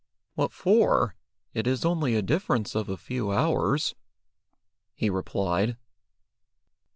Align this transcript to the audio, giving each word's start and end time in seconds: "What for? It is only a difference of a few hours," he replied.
"What 0.33 0.51
for? 0.51 1.15
It 1.53 1.67
is 1.67 1.85
only 1.85 2.15
a 2.15 2.23
difference 2.23 2.73
of 2.73 2.89
a 2.89 2.97
few 2.97 3.31
hours," 3.31 3.93
he 4.95 5.11
replied. 5.11 5.77